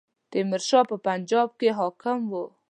تیمور 0.31 0.61
شاه 0.69 0.85
په 0.89 0.95
پنجاب 1.07 1.49
کې 1.59 1.69
حاکم 1.79 2.19
وو. 2.31 2.45